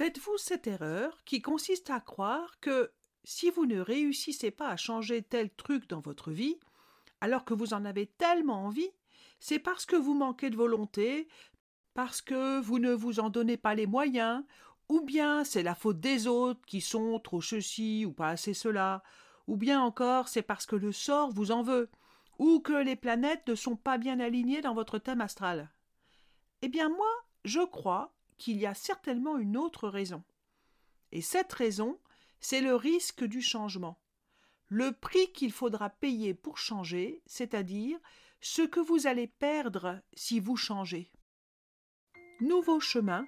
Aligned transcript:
Faites-vous 0.00 0.38
cette 0.38 0.66
erreur 0.66 1.22
qui 1.26 1.42
consiste 1.42 1.90
à 1.90 2.00
croire 2.00 2.58
que 2.60 2.90
si 3.22 3.50
vous 3.50 3.66
ne 3.66 3.80
réussissez 3.80 4.50
pas 4.50 4.70
à 4.70 4.78
changer 4.78 5.20
tel 5.20 5.50
truc 5.50 5.90
dans 5.90 6.00
votre 6.00 6.30
vie, 6.30 6.58
alors 7.20 7.44
que 7.44 7.52
vous 7.52 7.74
en 7.74 7.84
avez 7.84 8.06
tellement 8.06 8.64
envie, 8.64 8.88
c'est 9.40 9.58
parce 9.58 9.84
que 9.84 9.96
vous 9.96 10.14
manquez 10.14 10.48
de 10.48 10.56
volonté, 10.56 11.28
parce 11.92 12.22
que 12.22 12.60
vous 12.60 12.78
ne 12.78 12.94
vous 12.94 13.20
en 13.20 13.28
donnez 13.28 13.58
pas 13.58 13.74
les 13.74 13.86
moyens, 13.86 14.42
ou 14.88 15.02
bien 15.02 15.44
c'est 15.44 15.62
la 15.62 15.74
faute 15.74 16.00
des 16.00 16.26
autres 16.26 16.64
qui 16.66 16.80
sont 16.80 17.20
trop 17.20 17.42
ceci 17.42 18.06
ou 18.06 18.12
pas 18.14 18.28
assez 18.30 18.54
cela, 18.54 19.02
ou 19.48 19.58
bien 19.58 19.82
encore 19.82 20.28
c'est 20.28 20.40
parce 20.40 20.64
que 20.64 20.76
le 20.76 20.92
sort 20.92 21.30
vous 21.30 21.50
en 21.50 21.62
veut, 21.62 21.90
ou 22.38 22.60
que 22.60 22.72
les 22.72 22.96
planètes 22.96 23.46
ne 23.48 23.54
sont 23.54 23.76
pas 23.76 23.98
bien 23.98 24.18
alignées 24.18 24.62
dans 24.62 24.72
votre 24.72 24.98
thème 24.98 25.20
astral. 25.20 25.70
Eh 26.62 26.68
bien 26.68 26.88
moi, 26.88 27.10
je 27.44 27.60
crois 27.60 28.14
qu'il 28.40 28.58
y 28.58 28.66
a 28.66 28.74
certainement 28.74 29.36
une 29.36 29.56
autre 29.56 29.88
raison. 29.88 30.24
Et 31.12 31.20
cette 31.20 31.52
raison, 31.52 32.00
c'est 32.40 32.62
le 32.62 32.74
risque 32.74 33.22
du 33.22 33.42
changement. 33.42 34.00
Le 34.68 34.92
prix 34.92 35.30
qu'il 35.32 35.52
faudra 35.52 35.90
payer 35.90 36.32
pour 36.32 36.56
changer, 36.56 37.22
c'est-à-dire 37.26 37.98
ce 38.40 38.62
que 38.62 38.80
vous 38.80 39.06
allez 39.06 39.26
perdre 39.26 40.00
si 40.14 40.40
vous 40.40 40.56
changez. 40.56 41.12
Nouveau 42.40 42.80
chemin, 42.80 43.26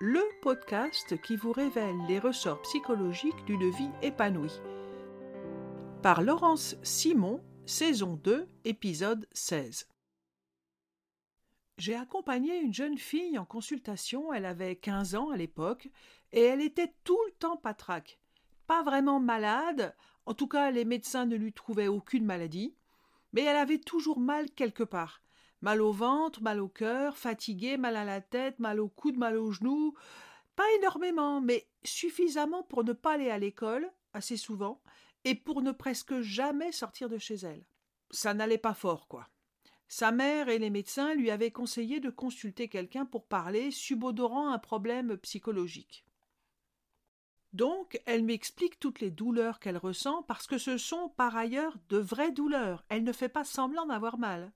le 0.00 0.22
podcast 0.42 1.20
qui 1.22 1.36
vous 1.36 1.52
révèle 1.52 1.96
les 2.06 2.18
ressorts 2.18 2.60
psychologiques 2.62 3.44
d'une 3.46 3.70
vie 3.70 3.90
épanouie. 4.02 4.60
Par 6.02 6.20
Laurence 6.22 6.76
Simon, 6.82 7.42
saison 7.64 8.16
2, 8.16 8.46
épisode 8.64 9.26
16. 9.32 9.86
J'ai 11.80 11.94
accompagné 11.94 12.58
une 12.58 12.74
jeune 12.74 12.98
fille 12.98 13.38
en 13.38 13.46
consultation, 13.46 14.34
elle 14.34 14.44
avait 14.44 14.76
15 14.76 15.14
ans 15.14 15.30
à 15.30 15.38
l'époque, 15.38 15.88
et 16.30 16.42
elle 16.42 16.60
était 16.60 16.92
tout 17.04 17.18
le 17.24 17.32
temps 17.32 17.56
patraque. 17.56 18.20
Pas 18.66 18.82
vraiment 18.82 19.18
malade, 19.18 19.96
en 20.26 20.34
tout 20.34 20.46
cas 20.46 20.70
les 20.70 20.84
médecins 20.84 21.24
ne 21.24 21.36
lui 21.36 21.54
trouvaient 21.54 21.88
aucune 21.88 22.26
maladie, 22.26 22.74
mais 23.32 23.44
elle 23.44 23.56
avait 23.56 23.78
toujours 23.78 24.20
mal 24.20 24.50
quelque 24.50 24.82
part. 24.82 25.22
Mal 25.62 25.80
au 25.80 25.90
ventre, 25.90 26.42
mal 26.42 26.60
au 26.60 26.68
cœur, 26.68 27.16
fatiguée, 27.16 27.78
mal 27.78 27.96
à 27.96 28.04
la 28.04 28.20
tête, 28.20 28.58
mal 28.58 28.78
au 28.78 28.90
coude, 28.90 29.16
mal 29.16 29.38
aux 29.38 29.50
genoux. 29.50 29.94
Pas 30.56 30.70
énormément, 30.76 31.40
mais 31.40 31.66
suffisamment 31.82 32.62
pour 32.62 32.84
ne 32.84 32.92
pas 32.92 33.14
aller 33.14 33.30
à 33.30 33.38
l'école, 33.38 33.90
assez 34.12 34.36
souvent, 34.36 34.82
et 35.24 35.34
pour 35.34 35.62
ne 35.62 35.72
presque 35.72 36.20
jamais 36.20 36.72
sortir 36.72 37.08
de 37.08 37.16
chez 37.16 37.36
elle. 37.36 37.64
Ça 38.10 38.34
n'allait 38.34 38.58
pas 38.58 38.74
fort, 38.74 39.08
quoi. 39.08 39.30
Sa 39.92 40.12
mère 40.12 40.48
et 40.48 40.60
les 40.60 40.70
médecins 40.70 41.14
lui 41.14 41.32
avaient 41.32 41.50
conseillé 41.50 41.98
de 41.98 42.10
consulter 42.10 42.68
quelqu'un 42.68 43.04
pour 43.04 43.26
parler, 43.26 43.72
subodorant 43.72 44.52
un 44.52 44.58
problème 44.60 45.16
psychologique. 45.16 46.04
Donc, 47.54 48.00
elle 48.06 48.22
m'explique 48.22 48.78
toutes 48.78 49.00
les 49.00 49.10
douleurs 49.10 49.58
qu'elle 49.58 49.76
ressent 49.76 50.22
parce 50.22 50.46
que 50.46 50.58
ce 50.58 50.78
sont 50.78 51.08
par 51.16 51.36
ailleurs 51.36 51.76
de 51.88 51.98
vraies 51.98 52.30
douleurs. 52.30 52.84
Elle 52.88 53.02
ne 53.02 53.10
fait 53.10 53.28
pas 53.28 53.42
semblant 53.42 53.84
d'avoir 53.84 54.16
mal. 54.16 54.52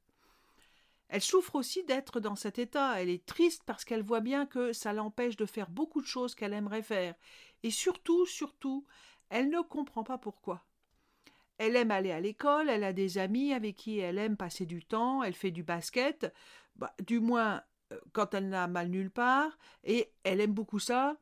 Elle 1.09 1.21
souffre 1.21 1.57
aussi 1.57 1.83
d'être 1.83 2.21
dans 2.21 2.37
cet 2.37 2.61
état. 2.61 3.03
Elle 3.03 3.11
est 3.11 3.27
triste 3.27 3.65
parce 3.67 3.85
qu'elle 3.85 4.05
voit 4.05 4.21
bien 4.21 4.47
que 4.47 4.73
ça 4.73 4.93
l'empêche 4.93 5.35
de 5.35 5.47
faire 5.47 5.69
beaucoup 5.69 6.01
de 6.01 6.07
choses 6.07 6.37
qu'elle 6.37 6.53
aimerait 6.53 6.85
faire. 6.85 7.17
Et 7.65 7.73
surtout, 7.73 8.25
surtout, 8.27 8.87
elle 9.31 9.51
ne 9.51 9.63
comprend 9.63 10.05
pas 10.05 10.17
pourquoi. 10.17 10.65
Elle 11.59 11.77
aime 11.77 11.91
aller 11.91 12.11
à 12.11 12.21
l'école, 12.21 12.69
elle 12.69 12.85
a 12.85 12.93
des 12.93 13.19
amis 13.19 13.53
avec 13.53 13.77
qui 13.77 13.99
elle 13.99 14.19
aime 14.19 14.37
passer 14.37 14.67
du 14.67 14.85
temps, 14.85 15.23
elle 15.23 15.35
fait 15.35 15.53
du 15.53 15.63
basket, 15.63 16.33
bah, 16.77 16.95
du 17.07 17.21
moins 17.21 17.63
euh, 17.93 18.01
quand 18.13 18.35
elle 18.35 18.49
n'a 18.49 18.67
mal 18.67 18.89
nulle 18.89 19.11
part, 19.11 19.57
et 19.85 20.13
elle 20.25 20.41
aime 20.41 20.53
beaucoup 20.53 20.81
ça, 20.81 21.17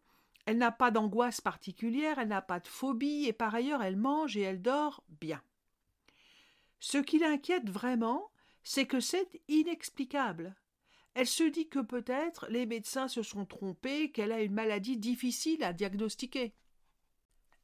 elle 0.47 0.59
n'a 0.59 0.73
pas 0.73 0.91
d'angoisse 0.91 1.41
particulière, 1.41 2.19
elle 2.19 2.29
n'a 2.29 2.43
pas 2.43 2.61
de 2.61 2.69
phobie, 2.69 3.27
et 3.27 3.33
par 3.33 3.55
ailleurs 3.55 3.83
elle 3.83 3.97
mange 3.97 4.37
et 4.37 4.43
elle 4.43 4.63
dort 4.63 5.05
bien. 5.21 5.43
Ce 6.81 6.99
qui 6.99 7.19
l'inquiète 7.19 7.71
vraiment, 7.71 8.31
c'est 8.65 8.87
que 8.87 9.01
c'est 9.01 9.41
inexplicable. 9.49 10.57
Elle 11.15 11.27
se 11.27 11.45
dit 11.45 11.69
que 11.69 11.79
peut-être 11.79 12.47
les 12.49 12.67
médecins 12.67 13.09
se 13.09 13.23
sont 13.23 13.45
trompés, 13.45 14.11
qu'elle 14.11 14.33
a 14.33 14.41
une 14.41 14.55
maladie 14.55 14.97
difficile 14.97 15.63
à 15.63 15.73
diagnostiquer. 15.73 16.55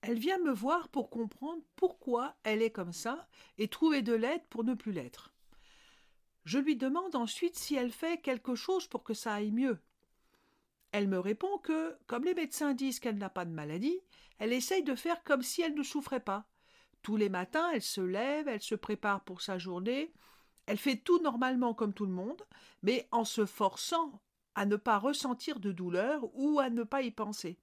Elle 0.01 0.19
vient 0.19 0.39
me 0.39 0.53
voir 0.53 0.89
pour 0.89 1.11
comprendre 1.11 1.63
pourquoi 1.77 2.37
elle 2.45 2.63
est 2.63 2.71
comme 2.71 2.93
ça 2.93 3.29
et 3.59 3.69
trouver 3.69 4.03
de 4.03 4.15
l'aide 4.15 4.45
pour 4.49 4.65
ne 4.65 4.75
plus 4.75 4.93
l'être. 4.93 5.33
Je 6.45 6.59
lui 6.59 6.77
demande 6.77 7.15
ensuite 7.15 7.57
si 7.57 7.75
elle 7.75 7.93
fait 7.93 8.21
quelque 8.21 8.55
chose 8.55 8.87
pour 8.87 9.05
que 9.05 9.15
ça 9.15 9.35
aille 9.35 9.53
mieux. 9.53 9.79
Elle 10.93 11.09
me 11.09 11.19
répond 11.19 11.59
que, 11.59 11.97
comme 12.07 12.25
les 12.25 12.35
médecins 12.35 12.73
disent 12.73 13.01
qu'elle 13.01 13.19
n'a 13.19 13.29
pas 13.29 13.45
de 13.45 13.51
maladie, 13.51 14.01
elle 14.39 14.53
essaye 14.53 14.83
de 14.83 14.95
faire 14.95 15.23
comme 15.25 15.43
si 15.43 15.61
elle 15.63 15.75
ne 15.75 15.83
souffrait 15.83 16.21
pas. 16.21 16.49
Tous 17.03 17.17
les 17.17 17.29
matins, 17.29 17.71
elle 17.75 17.83
se 17.83 18.01
lève, 18.01 18.49
elle 18.49 18.63
se 18.63 18.75
prépare 18.75 19.23
pour 19.25 19.43
sa 19.43 19.59
journée, 19.59 20.13
elle 20.67 20.79
fait 20.79 20.97
tout 20.97 21.21
normalement 21.21 21.75
comme 21.75 21.95
tout 21.95 22.07
le 22.07 22.13
monde, 22.13 22.43
mais 22.83 23.09
en 23.11 23.25
se 23.25 23.47
forçant 23.47 24.21
à 24.55 24.67
ne 24.67 24.77
pas 24.77 24.99
ressentir 24.99 25.61
de 25.61 25.73
douleur 25.73 26.25
ou 26.35 26.61
à 26.61 26.71
ne 26.71 26.83
pas 26.83 27.03
y 27.03 27.11
penser. 27.11 27.59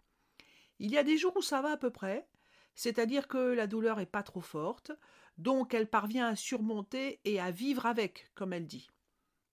Il 0.80 0.92
y 0.92 0.98
a 0.98 1.04
des 1.04 1.18
jours 1.18 1.36
où 1.38 1.42
ça 1.42 1.62
va 1.62 1.72
à 1.72 1.78
peu 1.78 1.90
près, 1.90 2.28
c'est-à-dire 2.76 3.28
que 3.28 3.38
la 3.38 3.68
douleur 3.68 3.98
n'est 3.98 4.06
pas 4.06 4.24
trop 4.24 4.42
forte, 4.42 4.92
donc 5.38 5.74
elle 5.74 5.90
parvient 5.90 6.28
à 6.28 6.36
surmonter 6.36 7.20
et 7.24 7.40
à 7.40 7.52
vivre 7.52 7.86
avec, 7.86 8.32
comme 8.36 8.54
elle 8.54 8.68
dit. 8.68 8.90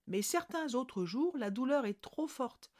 Mais 0.06 0.22
certains 0.22 0.75
autres 0.75 1.05
jours, 1.05 1.37
la 1.38 1.50
douleur 1.50 1.87
est 1.87 2.00
trop 2.00 2.27
forte, 2.27 2.71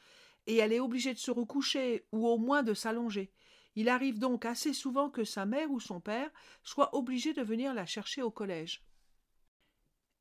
et 0.45 0.57
elle 0.57 0.73
est 0.73 0.79
obligée 0.79 1.13
de 1.13 1.19
se 1.19 1.31
recoucher 1.31 2.05
ou 2.11 2.27
au 2.27 2.37
moins 2.37 2.63
de 2.63 2.73
s'allonger. 2.73 3.31
Il 3.75 3.89
arrive 3.89 4.19
donc 4.19 4.45
assez 4.45 4.73
souvent 4.73 5.09
que 5.09 5.23
sa 5.23 5.45
mère 5.45 5.71
ou 5.71 5.79
son 5.79 5.99
père 5.99 6.29
soient 6.63 6.95
obligés 6.95 7.33
de 7.33 7.41
venir 7.41 7.73
la 7.73 7.85
chercher 7.85 8.21
au 8.21 8.29
collège. 8.29 8.83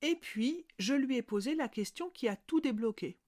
Et 0.01 0.17
puis, 0.17 0.67
je 0.79 0.95
lui 0.95 1.17
ai 1.17 1.23
posé 1.23 1.55
la 1.55 1.69
question 1.69 2.11
qui 2.11 2.29
a 2.29 2.37
tout 2.37 2.61
débloqué. 2.61 3.19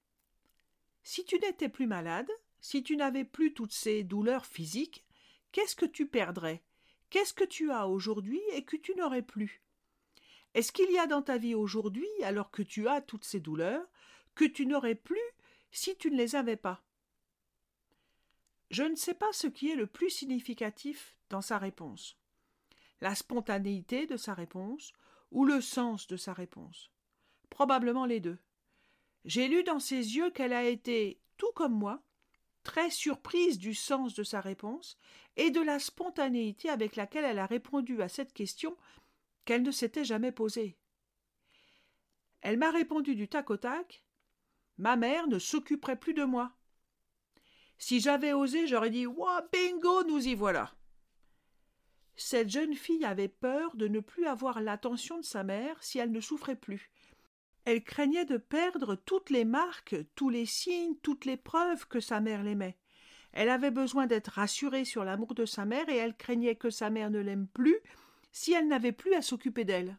Si 1.02 1.24
tu 1.24 1.38
n'étais 1.38 1.68
plus 1.68 1.86
malade, 1.86 2.30
si 2.64 2.82
tu 2.82 2.96
n'avais 2.96 3.24
plus 3.24 3.52
toutes 3.52 3.74
ces 3.74 4.04
douleurs 4.04 4.46
physiques, 4.46 5.04
qu'est-ce 5.52 5.76
que 5.76 5.84
tu 5.84 6.06
perdrais? 6.06 6.62
Qu'est-ce 7.10 7.34
que 7.34 7.44
tu 7.44 7.70
as 7.70 7.86
aujourd'hui 7.86 8.40
et 8.54 8.64
que 8.64 8.78
tu 8.78 8.94
n'aurais 8.94 9.20
plus? 9.20 9.62
Est-ce 10.54 10.72
qu'il 10.72 10.90
y 10.90 10.98
a 10.98 11.06
dans 11.06 11.20
ta 11.20 11.36
vie 11.36 11.54
aujourd'hui, 11.54 12.08
alors 12.22 12.50
que 12.50 12.62
tu 12.62 12.88
as 12.88 13.02
toutes 13.02 13.26
ces 13.26 13.38
douleurs, 13.38 13.86
que 14.34 14.46
tu 14.46 14.64
n'aurais 14.64 14.94
plus 14.94 15.20
si 15.72 15.94
tu 15.98 16.10
ne 16.10 16.16
les 16.16 16.36
avais 16.36 16.56
pas? 16.56 16.82
Je 18.70 18.84
ne 18.84 18.96
sais 18.96 19.12
pas 19.12 19.32
ce 19.32 19.46
qui 19.46 19.70
est 19.70 19.76
le 19.76 19.86
plus 19.86 20.08
significatif 20.08 21.18
dans 21.28 21.42
sa 21.42 21.58
réponse. 21.58 22.16
La 23.02 23.14
spontanéité 23.14 24.06
de 24.06 24.16
sa 24.16 24.32
réponse 24.32 24.94
ou 25.32 25.44
le 25.44 25.60
sens 25.60 26.06
de 26.06 26.16
sa 26.16 26.32
réponse? 26.32 26.90
Probablement 27.50 28.06
les 28.06 28.20
deux. 28.20 28.38
J'ai 29.26 29.48
lu 29.48 29.64
dans 29.64 29.80
ses 29.80 30.16
yeux 30.16 30.30
qu'elle 30.30 30.54
a 30.54 30.64
été, 30.64 31.20
tout 31.36 31.52
comme 31.54 31.74
moi, 31.74 32.02
très 32.64 32.90
surprise 32.90 33.58
du 33.58 33.74
sens 33.74 34.14
de 34.14 34.24
sa 34.24 34.40
réponse 34.40 34.98
et 35.36 35.50
de 35.50 35.60
la 35.60 35.78
spontanéité 35.78 36.68
avec 36.68 36.96
laquelle 36.96 37.24
elle 37.24 37.38
a 37.38 37.46
répondu 37.46 38.02
à 38.02 38.08
cette 38.08 38.32
question 38.32 38.76
qu'elle 39.44 39.62
ne 39.62 39.70
s'était 39.70 40.04
jamais 40.04 40.32
posée. 40.32 40.76
Elle 42.40 42.58
m'a 42.58 42.70
répondu 42.70 43.14
du 43.14 43.28
tac 43.28 43.50
au 43.50 43.56
tac 43.56 44.04
Ma 44.76 44.96
mère 44.96 45.28
ne 45.28 45.38
s'occuperait 45.38 45.98
plus 45.98 46.14
de 46.14 46.24
moi. 46.24 46.52
Si 47.78 48.00
j'avais 48.00 48.32
osé, 48.32 48.66
j'aurais 48.66 48.90
dit 48.90 49.06
Ouah, 49.06 49.46
bingo, 49.52 50.04
nous 50.04 50.26
y 50.26 50.34
voilà. 50.34 50.74
Cette 52.16 52.48
jeune 52.48 52.74
fille 52.74 53.04
avait 53.04 53.28
peur 53.28 53.76
de 53.76 53.88
ne 53.88 54.00
plus 54.00 54.26
avoir 54.26 54.60
l'attention 54.60 55.18
de 55.18 55.24
sa 55.24 55.42
mère 55.42 55.82
si 55.82 55.98
elle 55.98 56.12
ne 56.12 56.20
souffrait 56.20 56.56
plus. 56.56 56.90
Elle 57.64 57.82
craignait 57.82 58.26
de 58.26 58.36
perdre 58.36 58.94
toutes 58.94 59.30
les 59.30 59.44
marques, 59.44 59.96
tous 60.14 60.28
les 60.28 60.44
signes, 60.44 60.96
toutes 61.02 61.24
les 61.24 61.38
preuves 61.38 61.86
que 61.88 62.00
sa 62.00 62.20
mère 62.20 62.42
l'aimait. 62.42 62.76
Elle 63.32 63.48
avait 63.48 63.70
besoin 63.70 64.06
d'être 64.06 64.28
rassurée 64.28 64.84
sur 64.84 65.02
l'amour 65.02 65.34
de 65.34 65.46
sa 65.46 65.64
mère 65.64 65.88
et 65.88 65.96
elle 65.96 66.16
craignait 66.16 66.56
que 66.56 66.70
sa 66.70 66.90
mère 66.90 67.10
ne 67.10 67.20
l'aime 67.20 67.48
plus 67.48 67.78
si 68.32 68.52
elle 68.52 68.68
n'avait 68.68 68.92
plus 68.92 69.14
à 69.14 69.22
s'occuper 69.22 69.64
d'elle. 69.64 69.98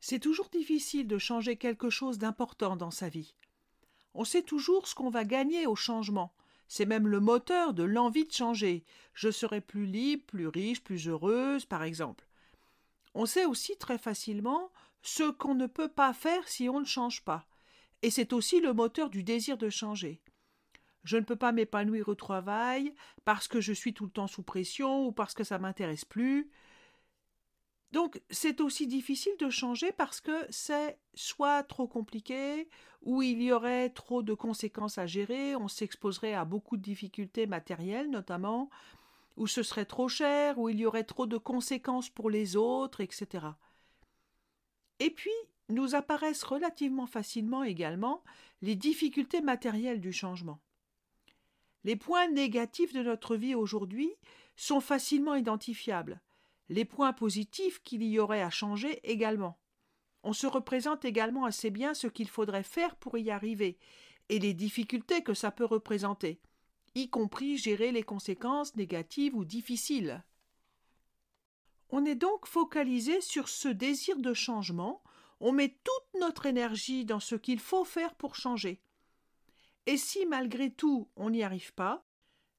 C'est 0.00 0.20
toujours 0.20 0.50
difficile 0.50 1.08
de 1.08 1.18
changer 1.18 1.56
quelque 1.56 1.90
chose 1.90 2.18
d'important 2.18 2.76
dans 2.76 2.90
sa 2.90 3.08
vie. 3.08 3.34
On 4.14 4.24
sait 4.24 4.42
toujours 4.42 4.86
ce 4.86 4.94
qu'on 4.94 5.10
va 5.10 5.24
gagner 5.24 5.66
au 5.66 5.74
changement. 5.74 6.32
C'est 6.68 6.86
même 6.86 7.06
le 7.06 7.20
moteur 7.20 7.74
de 7.74 7.82
l'envie 7.82 8.24
de 8.24 8.32
changer. 8.32 8.84
Je 9.12 9.30
serai 9.30 9.60
plus 9.60 9.86
libre, 9.86 10.24
plus 10.26 10.48
riche, 10.48 10.82
plus 10.82 11.08
heureuse, 11.08 11.66
par 11.66 11.82
exemple. 11.82 12.26
On 13.14 13.26
sait 13.26 13.44
aussi 13.44 13.76
très 13.76 13.98
facilement 13.98 14.72
ce 15.02 15.30
qu'on 15.30 15.54
ne 15.54 15.66
peut 15.66 15.88
pas 15.88 16.12
faire 16.12 16.48
si 16.48 16.68
on 16.68 16.80
ne 16.80 16.86
change 16.86 17.22
pas. 17.22 17.46
Et 18.02 18.10
c'est 18.10 18.32
aussi 18.32 18.60
le 18.60 18.72
moteur 18.72 19.10
du 19.10 19.22
désir 19.22 19.56
de 19.56 19.70
changer. 19.70 20.20
Je 21.04 21.18
ne 21.18 21.22
peux 21.22 21.36
pas 21.36 21.52
m'épanouir 21.52 22.08
au 22.08 22.14
travail 22.14 22.94
parce 23.24 23.46
que 23.46 23.60
je 23.60 23.72
suis 23.72 23.94
tout 23.94 24.06
le 24.06 24.10
temps 24.10 24.26
sous 24.26 24.42
pression 24.42 25.06
ou 25.06 25.12
parce 25.12 25.34
que 25.34 25.44
ça 25.44 25.58
m'intéresse 25.58 26.04
plus. 26.04 26.50
Donc 27.94 28.20
c'est 28.28 28.60
aussi 28.60 28.88
difficile 28.88 29.34
de 29.38 29.50
changer 29.50 29.92
parce 29.92 30.20
que 30.20 30.32
c'est 30.50 30.98
soit 31.14 31.62
trop 31.62 31.86
compliqué, 31.86 32.68
ou 33.02 33.22
il 33.22 33.40
y 33.40 33.52
aurait 33.52 33.90
trop 33.90 34.24
de 34.24 34.34
conséquences 34.34 34.98
à 34.98 35.06
gérer, 35.06 35.54
on 35.54 35.68
s'exposerait 35.68 36.34
à 36.34 36.44
beaucoup 36.44 36.76
de 36.76 36.82
difficultés 36.82 37.46
matérielles 37.46 38.10
notamment, 38.10 38.68
ou 39.36 39.46
ce 39.46 39.62
serait 39.62 39.84
trop 39.84 40.08
cher, 40.08 40.58
ou 40.58 40.68
il 40.68 40.80
y 40.80 40.86
aurait 40.86 41.04
trop 41.04 41.26
de 41.26 41.38
conséquences 41.38 42.10
pour 42.10 42.30
les 42.30 42.56
autres, 42.56 43.00
etc. 43.00 43.46
Et 44.98 45.10
puis, 45.10 45.30
nous 45.68 45.94
apparaissent 45.94 46.42
relativement 46.42 47.06
facilement 47.06 47.62
également 47.62 48.24
les 48.60 48.74
difficultés 48.74 49.40
matérielles 49.40 50.00
du 50.00 50.12
changement. 50.12 50.58
Les 51.84 51.94
points 51.94 52.26
négatifs 52.26 52.92
de 52.92 53.04
notre 53.04 53.36
vie 53.36 53.54
aujourd'hui 53.54 54.10
sont 54.56 54.80
facilement 54.80 55.36
identifiables 55.36 56.20
les 56.68 56.84
points 56.84 57.12
positifs 57.12 57.82
qu'il 57.82 58.02
y 58.02 58.18
aurait 58.18 58.42
à 58.42 58.50
changer 58.50 59.00
également. 59.02 59.58
On 60.22 60.32
se 60.32 60.46
représente 60.46 61.04
également 61.04 61.44
assez 61.44 61.70
bien 61.70 61.94
ce 61.94 62.06
qu'il 62.06 62.28
faudrait 62.28 62.62
faire 62.62 62.96
pour 62.96 63.18
y 63.18 63.30
arriver, 63.30 63.78
et 64.30 64.38
les 64.38 64.54
difficultés 64.54 65.22
que 65.22 65.34
ça 65.34 65.50
peut 65.50 65.66
représenter, 65.66 66.40
y 66.94 67.10
compris 67.10 67.58
gérer 67.58 67.92
les 67.92 68.02
conséquences 68.02 68.74
négatives 68.76 69.34
ou 69.34 69.44
difficiles. 69.44 70.24
On 71.90 72.04
est 72.06 72.14
donc 72.14 72.46
focalisé 72.46 73.20
sur 73.20 73.48
ce 73.48 73.68
désir 73.68 74.16
de 74.18 74.32
changement, 74.32 75.02
on 75.40 75.52
met 75.52 75.76
toute 75.84 76.20
notre 76.20 76.46
énergie 76.46 77.04
dans 77.04 77.20
ce 77.20 77.34
qu'il 77.34 77.60
faut 77.60 77.84
faire 77.84 78.14
pour 78.14 78.34
changer. 78.34 78.80
Et 79.86 79.98
si 79.98 80.24
malgré 80.24 80.70
tout 80.70 81.10
on 81.16 81.30
n'y 81.30 81.42
arrive 81.42 81.74
pas, 81.74 82.06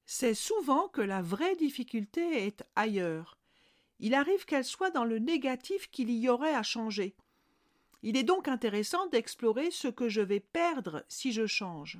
c'est 0.04 0.34
souvent 0.34 0.86
que 0.88 1.00
la 1.00 1.20
vraie 1.20 1.56
difficulté 1.56 2.46
est 2.46 2.62
ailleurs, 2.76 3.36
il 3.98 4.14
arrive 4.14 4.44
qu'elle 4.44 4.64
soit 4.64 4.90
dans 4.90 5.04
le 5.04 5.18
négatif 5.18 5.90
qu'il 5.90 6.10
y 6.10 6.28
aurait 6.28 6.54
à 6.54 6.62
changer. 6.62 7.14
Il 8.02 8.16
est 8.16 8.22
donc 8.22 8.48
intéressant 8.48 9.06
d'explorer 9.06 9.70
ce 9.70 9.88
que 9.88 10.08
je 10.08 10.20
vais 10.20 10.40
perdre 10.40 11.04
si 11.08 11.32
je 11.32 11.46
change. 11.46 11.98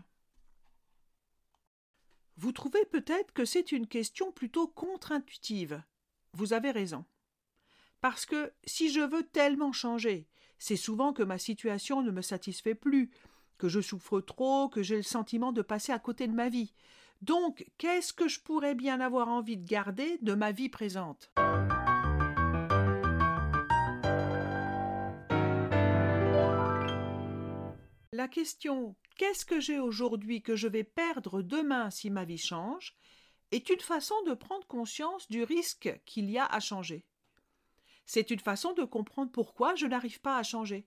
Vous 2.37 2.53
trouvez 2.53 2.85
peut-être 2.85 3.33
que 3.33 3.45
c'est 3.45 3.73
une 3.73 3.87
question 3.87 4.31
plutôt 4.31 4.69
contre-intuitive. 4.69 5.83
Vous 6.35 6.53
avez 6.53 6.71
raison. 6.71 7.05
Parce 8.03 8.27
que 8.27 8.53
si 8.65 8.91
je 8.91 9.01
veux 9.01 9.23
tellement 9.23 9.73
changer, 9.73 10.29
c'est 10.59 10.77
souvent 10.77 11.13
que 11.13 11.23
ma 11.23 11.39
situation 11.39 12.03
ne 12.03 12.11
me 12.11 12.23
satisfait 12.23 12.75
plus, 12.75 13.11
que 13.59 13.69
je 13.69 13.81
souffre 13.81 14.21
trop, 14.21 14.69
que 14.69 14.83
j'ai 14.83 14.97
le 14.97 15.03
sentiment 15.03 15.53
de 15.53 15.63
passer 15.63 15.93
à 15.93 15.99
côté 15.99 16.29
de 16.29 16.35
ma 16.35 16.51
vie. 16.51 16.75
Donc, 17.23 17.67
qu'est-ce 17.79 18.13
que 18.13 18.29
je 18.29 18.41
pourrais 18.41 18.75
bien 18.75 19.01
avoir 19.01 19.29
envie 19.29 19.57
de 19.57 19.67
garder 19.67 20.19
de 20.21 20.35
ma 20.35 20.53
vie 20.53 20.69
présente? 20.69 21.33
La 28.17 28.29
question 28.29 28.97
Qu'est-ce 29.19 29.45
que 29.45 29.61
j'ai 29.61 29.79
aujourd'hui 29.79 30.41
que 30.41 30.57
je 30.57 30.69
vais 30.69 30.85
perdre 30.85 31.43
demain 31.43 31.91
si 31.91 32.09
ma 32.09 32.25
vie 32.25 32.39
change 32.39 32.97
est 33.51 33.69
une 33.69 33.81
façon 33.81 34.15
de 34.23 34.33
prendre 34.33 34.67
conscience 34.67 35.29
du 35.29 35.43
risque 35.43 36.01
qu'il 36.07 36.31
y 36.31 36.39
a 36.39 36.47
à 36.47 36.59
changer. 36.59 37.05
C'est 38.07 38.31
une 38.31 38.41
façon 38.41 38.73
de 38.73 38.85
comprendre 38.85 39.31
pourquoi 39.31 39.75
je 39.75 39.85
n'arrive 39.85 40.23
pas 40.23 40.39
à 40.39 40.43
changer. 40.43 40.87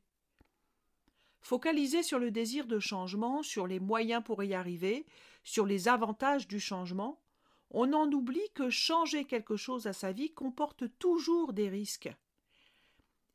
Focaliser 1.39 2.01
sur 2.01 2.17
le 2.17 2.31
désir 2.31 2.65
de 2.65 2.79
changement, 2.79 3.43
sur 3.43 3.67
les 3.67 3.79
moyens 3.79 4.23
pour 4.23 4.43
y 4.43 4.55
arriver, 4.55 5.05
sur 5.43 5.67
les 5.67 5.87
avantages 5.87 6.47
du 6.47 6.59
changement, 6.59 7.21
on 7.69 7.93
en 7.93 8.11
oublie 8.11 8.49
que 8.55 8.71
changer 8.71 9.25
quelque 9.25 9.55
chose 9.55 9.85
à 9.85 9.93
sa 9.93 10.13
vie 10.13 10.33
comporte 10.33 10.85
toujours 10.97 11.53
des 11.53 11.69
risques. 11.69 12.09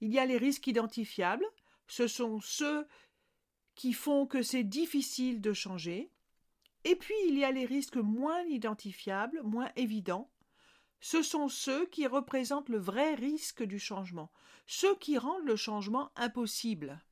Il 0.00 0.12
y 0.12 0.19
a 0.19 0.26
les 0.26 0.37
risques 0.37 0.67
identifiables, 0.67 1.46
ce 1.87 2.08
sont 2.08 2.41
ceux 2.41 2.88
qui 3.74 3.92
font 3.92 4.26
que 4.26 4.42
c'est 4.42 4.64
difficile 4.64 5.40
de 5.40 5.52
changer. 5.52 6.10
Et 6.84 6.96
puis 6.96 7.14
il 7.28 7.38
y 7.38 7.44
a 7.44 7.50
les 7.50 7.66
risques 7.66 7.96
moins 7.96 8.42
identifiables, 8.42 9.42
moins 9.42 9.70
évidents. 9.76 10.30
Ce 11.00 11.22
sont 11.22 11.48
ceux 11.48 11.86
qui 11.86 12.06
représentent 12.06 12.68
le 12.68 12.78
vrai 12.78 13.14
risque 13.14 13.62
du 13.62 13.78
changement, 13.78 14.30
ceux 14.66 14.94
qui 14.96 15.18
rendent 15.18 15.46
le 15.46 15.56
changement 15.56 16.10
impossible. 16.16 17.02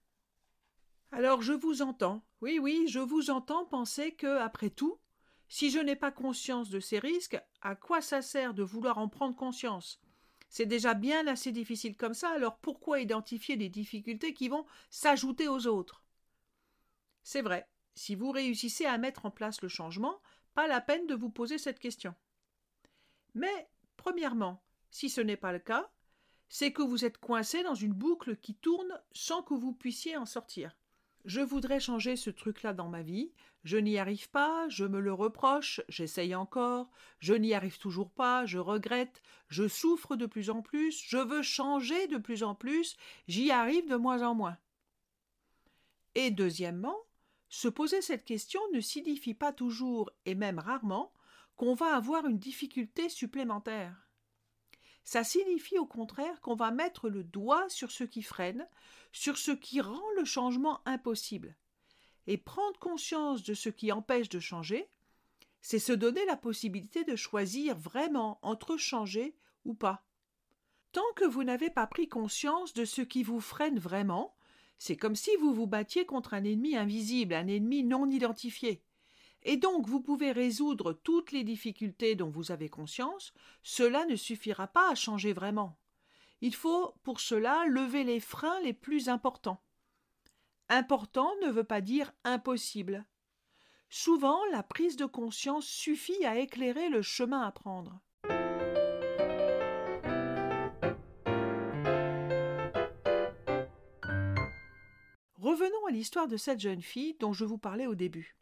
Alors 1.10 1.42
je 1.42 1.52
vous 1.52 1.82
entends, 1.82 2.24
oui, 2.40 2.58
oui, 2.58 2.86
je 2.88 2.98
vous 2.98 3.30
entends 3.30 3.66
penser 3.66 4.12
que, 4.12 4.38
après 4.38 4.70
tout, 4.70 4.98
si 5.48 5.70
je 5.70 5.78
n'ai 5.78 5.96
pas 5.96 6.10
conscience 6.10 6.70
de 6.70 6.80
ces 6.80 6.98
risques, 6.98 7.38
à 7.60 7.76
quoi 7.76 8.00
ça 8.00 8.22
sert 8.22 8.54
de 8.54 8.62
vouloir 8.62 8.96
en 8.96 9.08
prendre 9.08 9.36
conscience? 9.36 10.00
C'est 10.48 10.64
déjà 10.64 10.94
bien 10.94 11.26
assez 11.26 11.52
difficile 11.52 11.96
comme 11.96 12.14
ça, 12.14 12.30
alors 12.30 12.56
pourquoi 12.56 13.00
identifier 13.00 13.56
des 13.56 13.68
difficultés 13.68 14.32
qui 14.32 14.48
vont 14.48 14.64
s'ajouter 14.88 15.48
aux 15.48 15.66
autres? 15.66 16.01
C'est 17.22 17.42
vrai, 17.42 17.68
si 17.94 18.14
vous 18.14 18.30
réussissez 18.30 18.86
à 18.86 18.98
mettre 18.98 19.26
en 19.26 19.30
place 19.30 19.62
le 19.62 19.68
changement, 19.68 20.20
pas 20.54 20.66
la 20.66 20.80
peine 20.80 21.06
de 21.06 21.14
vous 21.14 21.30
poser 21.30 21.58
cette 21.58 21.78
question. 21.78 22.14
Mais, 23.34 23.68
premièrement, 23.96 24.62
si 24.90 25.08
ce 25.08 25.20
n'est 25.20 25.36
pas 25.36 25.52
le 25.52 25.58
cas, 25.58 25.90
c'est 26.48 26.72
que 26.72 26.82
vous 26.82 27.04
êtes 27.04 27.18
coincé 27.18 27.62
dans 27.62 27.74
une 27.74 27.94
boucle 27.94 28.36
qui 28.36 28.54
tourne 28.54 29.00
sans 29.12 29.42
que 29.42 29.54
vous 29.54 29.72
puissiez 29.72 30.16
en 30.16 30.26
sortir. 30.26 30.76
Je 31.24 31.40
voudrais 31.40 31.80
changer 31.80 32.16
ce 32.16 32.30
truc-là 32.30 32.74
dans 32.74 32.88
ma 32.88 33.02
vie, 33.02 33.32
je 33.64 33.76
n'y 33.76 33.96
arrive 33.96 34.28
pas, 34.30 34.68
je 34.68 34.84
me 34.84 34.98
le 34.98 35.12
reproche, 35.12 35.80
j'essaye 35.88 36.34
encore, 36.34 36.90
je 37.20 37.32
n'y 37.32 37.54
arrive 37.54 37.78
toujours 37.78 38.10
pas, 38.10 38.44
je 38.44 38.58
regrette, 38.58 39.22
je 39.48 39.68
souffre 39.68 40.16
de 40.16 40.26
plus 40.26 40.50
en 40.50 40.62
plus, 40.62 41.00
je 41.06 41.18
veux 41.18 41.42
changer 41.42 42.08
de 42.08 42.18
plus 42.18 42.42
en 42.42 42.56
plus, 42.56 42.96
j'y 43.28 43.52
arrive 43.52 43.88
de 43.88 43.96
moins 43.96 44.22
en 44.22 44.34
moins. 44.34 44.58
Et 46.16 46.32
deuxièmement, 46.32 46.98
se 47.52 47.68
poser 47.68 48.00
cette 48.00 48.24
question 48.24 48.62
ne 48.72 48.80
signifie 48.80 49.34
pas 49.34 49.52
toujours, 49.52 50.10
et 50.24 50.34
même 50.34 50.58
rarement, 50.58 51.12
qu'on 51.56 51.74
va 51.74 51.94
avoir 51.94 52.26
une 52.26 52.38
difficulté 52.38 53.10
supplémentaire. 53.10 54.08
Ça 55.04 55.22
signifie 55.22 55.78
au 55.78 55.84
contraire 55.84 56.40
qu'on 56.40 56.54
va 56.54 56.70
mettre 56.70 57.10
le 57.10 57.22
doigt 57.22 57.68
sur 57.68 57.90
ce 57.90 58.04
qui 58.04 58.22
freine, 58.22 58.66
sur 59.12 59.36
ce 59.36 59.50
qui 59.50 59.82
rend 59.82 60.10
le 60.16 60.24
changement 60.24 60.80
impossible. 60.86 61.54
Et 62.26 62.38
prendre 62.38 62.78
conscience 62.78 63.42
de 63.42 63.52
ce 63.52 63.68
qui 63.68 63.92
empêche 63.92 64.30
de 64.30 64.40
changer, 64.40 64.88
c'est 65.60 65.78
se 65.78 65.92
donner 65.92 66.24
la 66.24 66.38
possibilité 66.38 67.04
de 67.04 67.16
choisir 67.16 67.76
vraiment 67.76 68.38
entre 68.40 68.78
changer 68.78 69.36
ou 69.66 69.74
pas. 69.74 70.06
Tant 70.92 71.12
que 71.16 71.26
vous 71.26 71.44
n'avez 71.44 71.68
pas 71.68 71.86
pris 71.86 72.08
conscience 72.08 72.72
de 72.72 72.86
ce 72.86 73.02
qui 73.02 73.22
vous 73.22 73.40
freine 73.40 73.78
vraiment, 73.78 74.34
c'est 74.84 74.96
comme 74.96 75.14
si 75.14 75.30
vous 75.36 75.54
vous 75.54 75.68
battiez 75.68 76.06
contre 76.06 76.34
un 76.34 76.42
ennemi 76.42 76.76
invisible, 76.76 77.34
un 77.34 77.46
ennemi 77.46 77.84
non 77.84 78.10
identifié. 78.10 78.82
Et 79.44 79.56
donc 79.56 79.86
vous 79.86 80.00
pouvez 80.00 80.32
résoudre 80.32 80.92
toutes 80.92 81.30
les 81.30 81.44
difficultés 81.44 82.16
dont 82.16 82.30
vous 82.30 82.50
avez 82.50 82.68
conscience, 82.68 83.32
cela 83.62 84.04
ne 84.06 84.16
suffira 84.16 84.66
pas 84.66 84.90
à 84.90 84.96
changer 84.96 85.32
vraiment. 85.32 85.78
Il 86.40 86.52
faut 86.52 86.96
pour 87.04 87.20
cela 87.20 87.64
lever 87.68 88.02
les 88.02 88.18
freins 88.18 88.58
les 88.62 88.72
plus 88.72 89.08
importants. 89.08 89.62
Important 90.68 91.30
ne 91.44 91.50
veut 91.50 91.62
pas 91.62 91.80
dire 91.80 92.12
impossible. 92.24 93.06
Souvent, 93.88 94.44
la 94.46 94.64
prise 94.64 94.96
de 94.96 95.06
conscience 95.06 95.66
suffit 95.66 96.24
à 96.24 96.40
éclairer 96.40 96.88
le 96.88 97.02
chemin 97.02 97.42
à 97.42 97.52
prendre. 97.52 98.00
Revenons 105.52 105.84
à 105.86 105.90
l'histoire 105.90 106.28
de 106.28 106.38
cette 106.38 106.60
jeune 106.60 106.80
fille 106.80 107.14
dont 107.20 107.34
je 107.34 107.44
vous 107.44 107.58
parlais 107.58 107.86
au 107.86 107.94
début. 107.94 108.38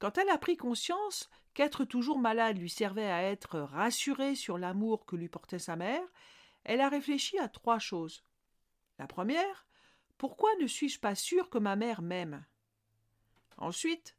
Quand 0.00 0.18
elle 0.18 0.30
a 0.30 0.36
pris 0.36 0.56
conscience 0.56 1.30
qu'être 1.54 1.84
toujours 1.84 2.18
malade 2.18 2.58
lui 2.58 2.70
servait 2.70 3.06
à 3.06 3.22
être 3.22 3.60
rassurée 3.60 4.34
sur 4.34 4.58
l'amour 4.58 5.06
que 5.06 5.14
lui 5.14 5.28
portait 5.28 5.60
sa 5.60 5.76
mère, 5.76 6.02
elle 6.64 6.80
a 6.80 6.88
réfléchi 6.88 7.38
à 7.38 7.46
trois 7.46 7.78
choses. 7.78 8.24
La 8.98 9.06
première, 9.06 9.64
pourquoi 10.18 10.50
ne 10.60 10.66
suis-je 10.66 10.98
pas 10.98 11.14
sûre 11.14 11.48
que 11.48 11.58
ma 11.58 11.76
mère 11.76 12.02
m'aime? 12.02 12.44
Ensuite, 13.56 14.16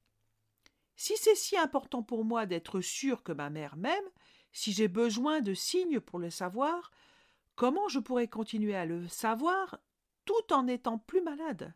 si 0.95 1.17
c'est 1.17 1.35
si 1.35 1.57
important 1.57 2.01
pour 2.01 2.23
moi 2.23 2.45
d'être 2.45 2.79
sûre 2.79 3.23
que 3.23 3.33
ma 3.33 3.49
mère 3.49 3.75
m'aime, 3.75 4.09
si 4.53 4.71
j'ai 4.71 4.87
besoin 4.87 5.41
de 5.41 5.53
signes 5.53 5.99
pour 5.99 6.19
le 6.19 6.29
savoir, 6.29 6.91
comment 7.57 7.89
je 7.89 7.99
pourrais 7.99 8.29
continuer 8.29 8.73
à 8.73 8.85
le 8.85 9.05
savoir 9.09 9.79
tout 10.25 10.53
en 10.53 10.67
étant 10.67 10.97
plus 10.97 11.21
malade 11.21 11.73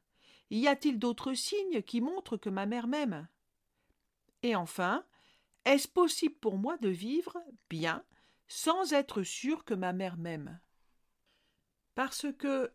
Y 0.50 0.68
a-t-il 0.68 1.00
d'autres 1.00 1.34
signes 1.34 1.82
qui 1.82 2.02
montrent 2.02 2.38
que 2.38 2.50
ma 2.50 2.66
mère 2.66 2.88
m'aime? 2.88 3.28
Et 4.44 4.56
enfin, 4.56 5.06
est-ce 5.66 5.88
possible 5.88 6.36
pour 6.36 6.58
moi 6.58 6.78
de 6.78 6.90
vivre 6.90 7.38
bien 7.70 8.04
sans 8.48 8.94
être 8.94 9.24
sûr 9.24 9.66
que 9.66 9.74
ma 9.74 9.94
mère 9.94 10.18
m'aime? 10.18 10.60
Parce 11.96 12.28
que 12.38 12.72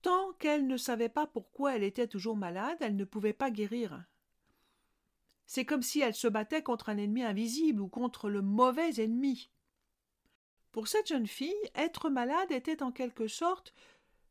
tant 0.00 0.32
qu'elle 0.34 0.66
ne 0.66 0.76
savait 0.76 1.08
pas 1.08 1.26
pourquoi 1.26 1.76
elle 1.76 1.82
était 1.82 2.08
toujours 2.08 2.36
malade, 2.36 2.78
elle 2.80 2.96
ne 2.96 3.04
pouvait 3.04 3.32
pas 3.32 3.50
guérir. 3.50 4.04
C'est 5.46 5.64
comme 5.64 5.82
si 5.82 6.00
elle 6.00 6.14
se 6.14 6.28
battait 6.28 6.62
contre 6.62 6.88
un 6.88 6.98
ennemi 6.98 7.22
invisible 7.22 7.80
ou 7.80 7.88
contre 7.88 8.28
le 8.28 8.42
mauvais 8.42 9.00
ennemi. 9.00 9.50
Pour 10.72 10.88
cette 10.88 11.08
jeune 11.08 11.26
fille, 11.26 11.54
être 11.74 12.10
malade 12.10 12.52
était 12.52 12.82
en 12.82 12.92
quelque 12.92 13.28
sorte 13.28 13.74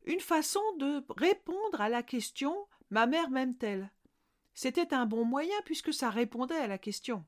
une 0.08 0.20
façon 0.20 0.62
de 0.78 1.04
répondre 1.16 1.80
à 1.80 1.88
la 1.88 2.02
question 2.02 2.66
Ma 2.90 3.06
mère 3.06 3.28
m'aime-t-elle? 3.28 3.92
C'était 4.54 4.94
un 4.94 5.04
bon 5.04 5.26
moyen 5.26 5.54
puisque 5.66 5.92
ça 5.92 6.08
répondait 6.08 6.56
à 6.56 6.66
la 6.66 6.78
question. 6.78 7.26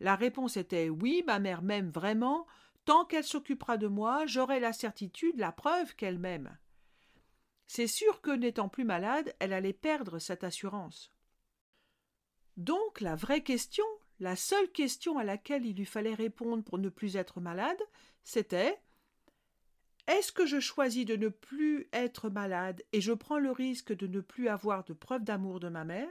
La 0.00 0.16
réponse 0.16 0.56
était 0.56 0.88
Oui, 0.88 1.22
ma 1.26 1.38
mère 1.38 1.62
m'aime 1.62 1.90
vraiment, 1.90 2.46
tant 2.84 3.04
qu'elle 3.04 3.24
s'occupera 3.24 3.76
de 3.76 3.86
moi, 3.86 4.26
j'aurai 4.26 4.58
la 4.58 4.72
certitude, 4.72 5.38
la 5.38 5.52
preuve 5.52 5.94
qu'elle 5.94 6.18
m'aime. 6.18 6.58
C'est 7.68 7.86
sûr 7.86 8.20
que, 8.20 8.32
n'étant 8.32 8.68
plus 8.68 8.84
malade, 8.84 9.34
elle 9.38 9.52
allait 9.52 9.72
perdre 9.72 10.18
cette 10.18 10.42
assurance. 10.42 11.12
Donc 12.56 13.00
la 13.00 13.14
vraie 13.14 13.44
question, 13.44 13.84
la 14.18 14.34
seule 14.34 14.72
question 14.72 15.18
à 15.18 15.24
laquelle 15.24 15.64
il 15.64 15.76
lui 15.76 15.86
fallait 15.86 16.14
répondre 16.14 16.64
pour 16.64 16.78
ne 16.78 16.88
plus 16.88 17.16
être 17.16 17.40
malade, 17.40 17.80
c'était 18.24 18.80
Est-ce 20.08 20.32
que 20.32 20.46
je 20.46 20.58
choisis 20.58 21.04
de 21.04 21.16
ne 21.16 21.28
plus 21.28 21.86
être 21.92 22.30
malade 22.30 22.82
et 22.92 23.02
je 23.02 23.12
prends 23.12 23.38
le 23.38 23.50
risque 23.50 23.94
de 23.94 24.06
ne 24.06 24.20
plus 24.20 24.48
avoir 24.48 24.84
de 24.84 24.94
preuve 24.94 25.22
d'amour 25.22 25.60
de 25.60 25.68
ma 25.68 25.84
mère? 25.84 26.08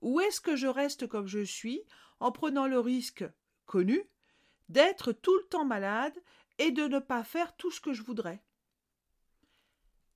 Ou 0.00 0.20
est-ce 0.20 0.40
que 0.40 0.56
je 0.56 0.66
reste 0.66 1.06
comme 1.06 1.28
je 1.28 1.44
suis 1.44 1.84
en 2.18 2.32
prenant 2.32 2.66
le 2.66 2.80
risque 2.80 3.24
connu 3.64 4.02
d'être 4.68 5.12
tout 5.12 5.36
le 5.36 5.44
temps 5.44 5.64
malade 5.64 6.18
et 6.58 6.72
de 6.72 6.82
ne 6.88 6.98
pas 6.98 7.22
faire 7.22 7.56
tout 7.56 7.70
ce 7.70 7.80
que 7.80 7.92
je 7.92 8.02
voudrais? 8.02 8.42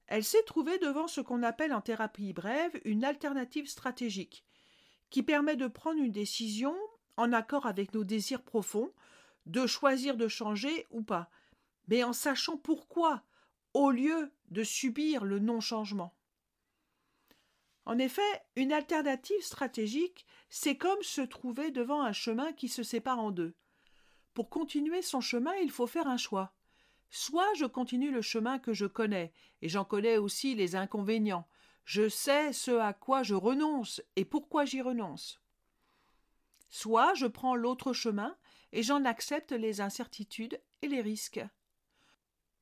Elle 0.08 0.24
s'est 0.24 0.42
trouvée 0.42 0.78
devant 0.78 1.06
ce 1.06 1.20
qu'on 1.20 1.44
appelle 1.44 1.72
en 1.72 1.80
thérapie 1.80 2.32
brève 2.32 2.80
une 2.84 3.04
alternative 3.04 3.68
stratégique, 3.68 4.44
qui 5.10 5.22
permet 5.22 5.54
de 5.54 5.68
prendre 5.68 6.00
une 6.00 6.10
décision 6.10 6.76
en 7.16 7.32
accord 7.32 7.66
avec 7.66 7.94
nos 7.94 8.02
désirs 8.02 8.42
profonds, 8.42 8.92
de 9.46 9.64
choisir 9.68 10.16
de 10.16 10.26
changer 10.26 10.88
ou 10.90 11.04
pas, 11.04 11.30
mais 11.88 12.04
en 12.04 12.12
sachant 12.12 12.56
pourquoi, 12.56 13.22
au 13.74 13.90
lieu 13.90 14.32
de 14.50 14.62
subir 14.62 15.24
le 15.24 15.38
non-changement. 15.38 16.14
En 17.84 17.98
effet, 17.98 18.42
une 18.56 18.72
alternative 18.72 19.42
stratégique, 19.42 20.26
c'est 20.48 20.76
comme 20.76 21.02
se 21.02 21.20
trouver 21.20 21.70
devant 21.70 22.02
un 22.02 22.12
chemin 22.12 22.52
qui 22.52 22.68
se 22.68 22.82
sépare 22.82 23.20
en 23.20 23.30
deux. 23.30 23.54
Pour 24.34 24.50
continuer 24.50 25.02
son 25.02 25.20
chemin, 25.20 25.54
il 25.62 25.70
faut 25.70 25.86
faire 25.86 26.08
un 26.08 26.16
choix. 26.16 26.52
Soit 27.10 27.54
je 27.54 27.64
continue 27.64 28.10
le 28.10 28.22
chemin 28.22 28.58
que 28.58 28.72
je 28.72 28.86
connais, 28.86 29.32
et 29.62 29.68
j'en 29.68 29.84
connais 29.84 30.18
aussi 30.18 30.54
les 30.54 30.74
inconvénients. 30.74 31.46
Je 31.84 32.08
sais 32.08 32.52
ce 32.52 32.72
à 32.72 32.92
quoi 32.92 33.22
je 33.22 33.34
renonce 33.34 34.02
et 34.16 34.24
pourquoi 34.24 34.64
j'y 34.64 34.82
renonce. 34.82 35.40
Soit 36.68 37.14
je 37.14 37.26
prends 37.26 37.54
l'autre 37.54 37.92
chemin 37.92 38.36
et 38.72 38.82
j'en 38.82 39.04
accepte 39.04 39.52
les 39.52 39.80
incertitudes 39.80 40.60
et 40.82 40.88
les 40.88 41.00
risques. 41.00 41.40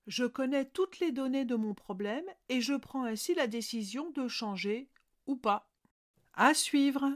Je 0.06 0.24
connais 0.24 0.66
toutes 0.66 0.98
les 1.00 1.12
données 1.12 1.46
de 1.46 1.54
mon 1.54 1.72
problème 1.72 2.24
et 2.50 2.60
je 2.60 2.74
prends 2.74 3.04
ainsi 3.04 3.34
la 3.34 3.46
décision 3.46 4.10
de 4.10 4.28
changer 4.28 4.90
ou 5.26 5.36
pas. 5.36 5.70
À 6.34 6.52
suivre. 6.52 7.10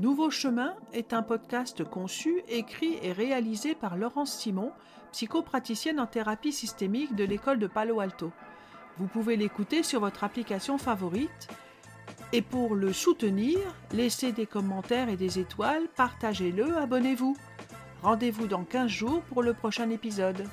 Nouveau 0.00 0.30
chemin 0.30 0.76
est 0.92 1.12
un 1.12 1.22
podcast 1.22 1.84
conçu, 1.84 2.42
écrit 2.48 2.96
et 3.02 3.12
réalisé 3.12 3.74
par 3.74 3.96
Laurence 3.96 4.38
Simon 4.38 4.72
psychopraticienne 5.12 6.00
en 6.00 6.06
thérapie 6.06 6.52
systémique 6.52 7.14
de 7.14 7.24
l'école 7.24 7.58
de 7.58 7.66
Palo 7.66 8.00
Alto. 8.00 8.32
Vous 8.96 9.06
pouvez 9.06 9.36
l'écouter 9.36 9.82
sur 9.82 10.00
votre 10.00 10.24
application 10.24 10.78
favorite. 10.78 11.48
Et 12.32 12.42
pour 12.42 12.74
le 12.74 12.92
soutenir, 12.92 13.58
laissez 13.92 14.32
des 14.32 14.46
commentaires 14.46 15.08
et 15.08 15.16
des 15.16 15.38
étoiles, 15.38 15.88
partagez-le, 15.96 16.76
abonnez-vous. 16.76 17.36
Rendez-vous 18.02 18.46
dans 18.46 18.64
15 18.64 18.90
jours 18.90 19.22
pour 19.22 19.42
le 19.42 19.54
prochain 19.54 19.90
épisode. 19.90 20.48